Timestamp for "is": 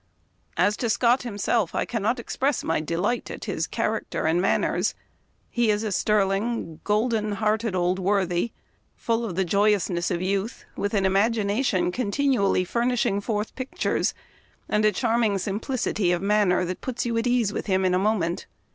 5.69-5.83